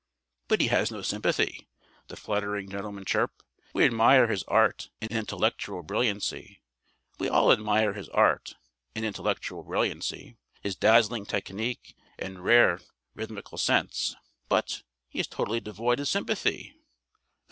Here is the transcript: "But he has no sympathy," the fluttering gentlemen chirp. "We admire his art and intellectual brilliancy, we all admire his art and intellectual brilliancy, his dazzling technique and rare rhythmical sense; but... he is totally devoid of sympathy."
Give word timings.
"But 0.47 0.61
he 0.61 0.69
has 0.69 0.89
no 0.89 1.03
sympathy," 1.03 1.67
the 2.07 2.15
fluttering 2.15 2.67
gentlemen 2.69 3.05
chirp. 3.05 3.43
"We 3.71 3.85
admire 3.85 4.25
his 4.25 4.41
art 4.45 4.89
and 4.99 5.11
intellectual 5.11 5.83
brilliancy, 5.83 6.59
we 7.19 7.29
all 7.29 7.51
admire 7.51 7.93
his 7.93 8.09
art 8.09 8.55
and 8.95 9.05
intellectual 9.05 9.61
brilliancy, 9.61 10.37
his 10.63 10.75
dazzling 10.75 11.27
technique 11.27 11.95
and 12.17 12.43
rare 12.43 12.79
rhythmical 13.13 13.59
sense; 13.59 14.15
but... 14.49 14.81
he 15.07 15.19
is 15.19 15.27
totally 15.27 15.59
devoid 15.59 15.99
of 15.99 16.07
sympathy." 16.07 16.73